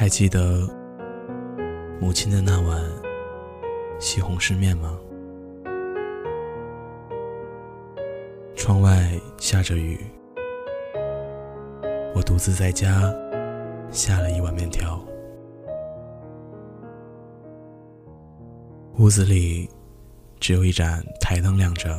[0.00, 0.66] 还记得
[2.00, 2.82] 母亲的那碗
[3.98, 4.98] 西红柿面吗？
[8.56, 10.00] 窗外下着雨，
[12.14, 13.12] 我独自在家
[13.90, 14.98] 下了一碗面条。
[18.96, 19.68] 屋子里
[20.38, 21.90] 只有一盏台灯亮着，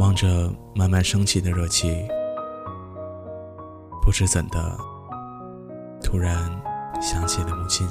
[0.00, 2.04] 望着慢慢升起的热气。
[4.02, 4.76] 不知怎的，
[6.06, 6.36] 突然
[7.02, 7.84] 想起了母亲。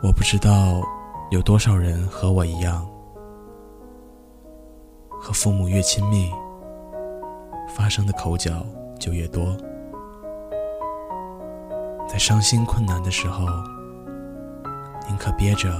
[0.00, 0.80] 我不知道
[1.32, 2.86] 有多少人和我一样，
[5.20, 6.30] 和父母越亲密，
[7.74, 8.64] 发生的口角
[9.00, 9.44] 就越多。
[12.06, 13.44] 在伤心困难的时候，
[15.08, 15.70] 宁可憋着，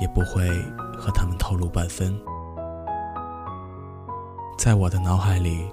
[0.00, 0.48] 也不会
[0.96, 2.16] 和他们透露半分。
[4.56, 5.68] 在我的脑海里，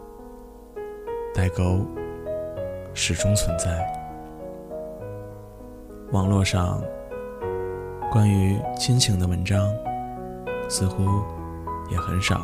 [1.38, 1.86] 代沟
[2.96, 3.88] 始终存在。
[6.12, 6.82] 网络上
[8.12, 9.72] 关于亲情的文章
[10.68, 11.04] 似乎
[11.92, 12.42] 也很少。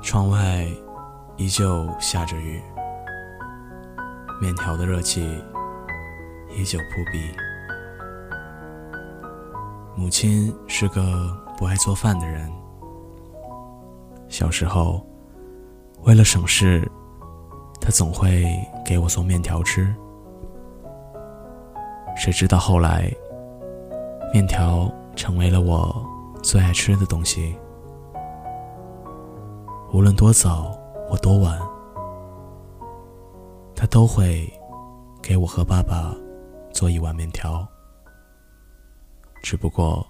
[0.00, 0.64] 窗外
[1.36, 2.62] 依旧下着雨，
[4.40, 5.42] 面条的热气
[6.56, 7.34] 依旧扑鼻。
[9.96, 12.48] 母亲是个不爱做饭的人。
[14.28, 15.04] 小时候，
[16.02, 16.90] 为了省事，
[17.80, 18.46] 他总会
[18.84, 19.94] 给我送面条吃。
[22.16, 23.12] 谁知道后来，
[24.32, 26.04] 面条成为了我
[26.42, 27.54] 最爱吃的东西。
[29.92, 31.58] 无论多早或多晚，
[33.74, 34.50] 他都会
[35.22, 36.14] 给我和爸爸
[36.72, 37.66] 做一碗面条。
[39.42, 40.06] 只不过，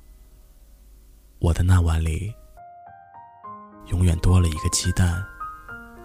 [1.41, 2.33] 我的那碗里。
[3.87, 5.25] 永远多了一个鸡蛋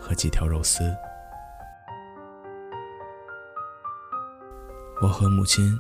[0.03, 0.94] 和几条肉丝。
[5.02, 5.80] 我和母亲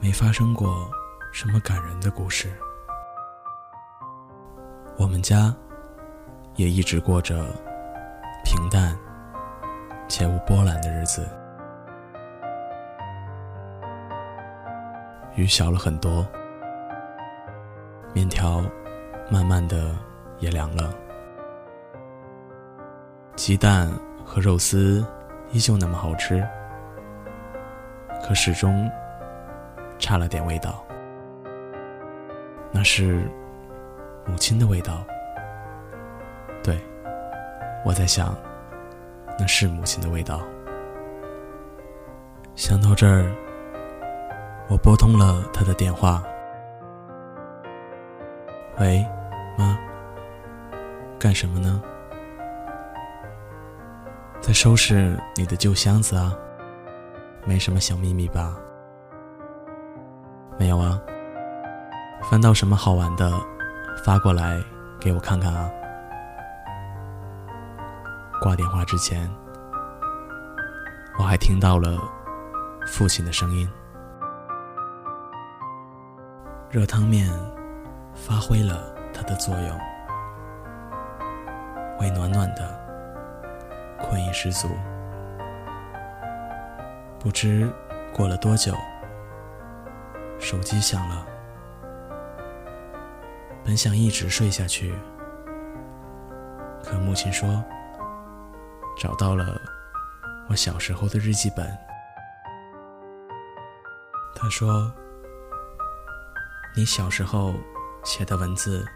[0.00, 0.88] 没发生过
[1.32, 2.48] 什么感人的故事，
[4.96, 5.52] 我们家
[6.54, 7.44] 也一直过着
[8.44, 8.96] 平淡
[10.08, 11.28] 且无波澜的日子。
[15.34, 16.24] 雨小了很多，
[18.14, 18.62] 面条
[19.28, 19.92] 慢慢的。
[20.40, 20.94] 也凉了，
[23.48, 23.90] 鸡蛋
[24.26, 25.02] 和肉丝
[25.52, 26.46] 依旧那么好吃，
[28.22, 28.86] 可始终
[29.98, 30.84] 差了点味道。
[32.70, 33.26] 那是
[34.26, 35.02] 母亲的味道。
[36.62, 36.78] 对，
[37.86, 38.36] 我在想，
[39.38, 40.42] 那是母亲的味道。
[42.54, 43.34] 想到这儿，
[44.68, 46.22] 我拨通了她的电话。
[48.78, 49.02] 喂，
[49.56, 49.74] 妈。
[51.18, 51.82] 干什么呢？
[54.48, 56.32] 在收拾你的旧箱子啊，
[57.44, 58.56] 没什么小秘密吧？
[60.58, 60.98] 没有啊。
[62.30, 63.30] 翻到什么好玩的，
[64.02, 64.58] 发过来
[64.98, 65.70] 给我看看啊。
[68.40, 69.30] 挂电话之前，
[71.18, 71.98] 我还听到了
[72.86, 73.70] 父亲的声音。
[76.70, 77.30] 热汤面
[78.14, 79.78] 发挥了它的作用。
[82.00, 82.87] 胃暖暖的，
[84.00, 84.68] 困意十足。
[87.18, 87.70] 不知
[88.14, 88.72] 过了多久，
[90.38, 91.26] 手机响了。
[93.64, 94.94] 本想一直睡下去，
[96.82, 97.62] 可母亲说
[98.96, 99.60] 找到了
[100.48, 101.66] 我小时候的日记本。
[104.34, 104.90] 她说
[106.74, 107.52] ：“你小时候
[108.04, 108.86] 写的文字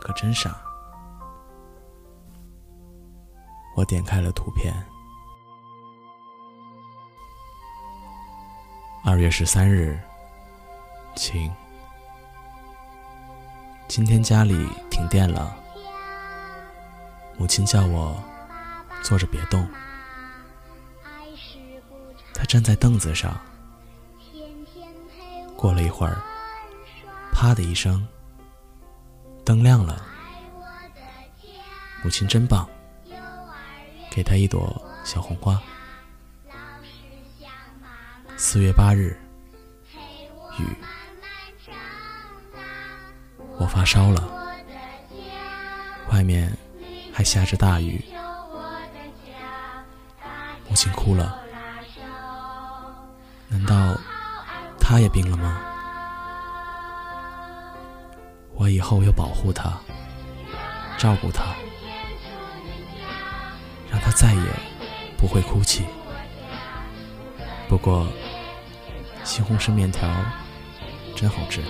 [0.00, 0.54] 可真傻。”
[3.74, 4.74] 我点开了图片。
[9.02, 9.98] 二月十三日，
[11.16, 11.50] 晴。
[13.88, 15.56] 今天家里停电了，
[17.36, 18.22] 母亲叫我
[19.02, 19.68] 坐着别动。
[22.34, 23.40] 她站在凳子上。
[25.56, 26.22] 过了一会儿，
[27.32, 28.06] 啪的一声，
[29.44, 30.02] 灯亮了。
[32.02, 32.68] 母亲真棒。
[34.10, 35.60] 给他一朵小红花。
[38.36, 39.16] 四月八日，
[40.58, 40.66] 雨，
[43.58, 44.28] 我发烧了，
[46.10, 46.50] 外面
[47.12, 48.02] 还下着大雨。
[50.68, 51.38] 母亲哭了，
[53.48, 53.94] 难道
[54.80, 55.60] 她也病了吗？
[58.54, 59.78] 我以后要保护她，
[60.96, 61.54] 照顾她。
[64.20, 64.42] 再也
[65.16, 65.86] 不会哭泣。
[67.70, 68.06] 不过，
[69.24, 70.06] 西红柿面条
[71.16, 71.64] 真好吃。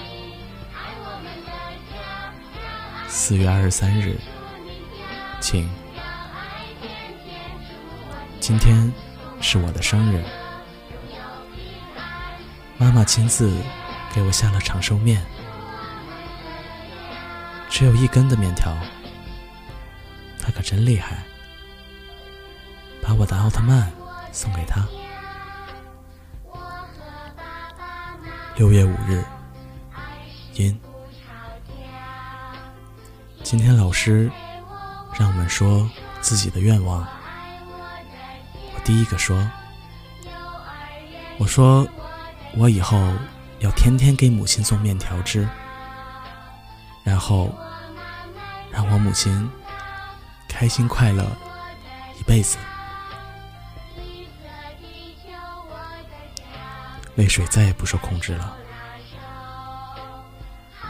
[3.07, 4.19] 四月二十三日，
[5.41, 5.71] 请。
[8.41, 8.93] 今天
[9.41, 10.25] 是我的生日，
[12.79, 13.55] 妈妈亲自
[14.13, 15.25] 给我下了长寿面，
[17.69, 18.77] 只有一根的面条，
[20.41, 21.23] 她可真厉害，
[23.11, 23.91] 把我的奥特曼
[24.31, 24.87] 送给他。
[28.55, 29.25] 六月五日，
[30.55, 30.81] 阴。
[33.43, 34.31] 今天老师
[35.19, 35.91] 让我们说
[36.21, 37.05] 自己的愿望。
[38.75, 39.45] 我第一个说
[41.37, 41.85] ：“我说，
[42.57, 42.97] 我以后
[43.59, 45.49] 要天天给母亲送面条吃，
[47.03, 47.53] 然后
[48.71, 49.51] 让我母亲
[50.49, 51.27] 开心快乐
[52.17, 52.57] 一辈子。”
[57.21, 58.57] 泪水再也不受控制了，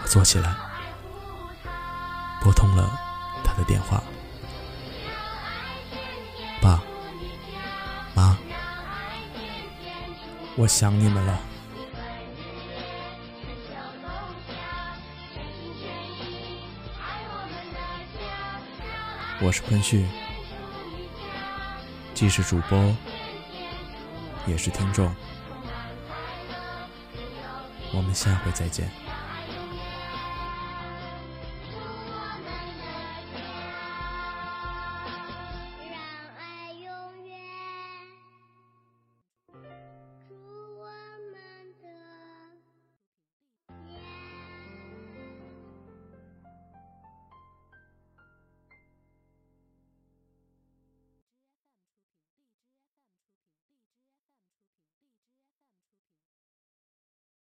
[0.01, 0.55] 我坐起来，
[2.41, 2.89] 拨通了
[3.43, 4.01] 他的电话。
[6.63, 6.81] 爸，
[8.15, 8.39] 妈
[10.55, 11.37] 我想你们了。
[19.41, 20.07] 我是昆旭，
[22.15, 22.95] 既是主播，
[24.47, 25.13] 也是听众。
[27.93, 29.10] 我们下回再见。